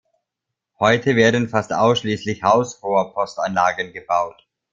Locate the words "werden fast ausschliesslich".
1.15-2.41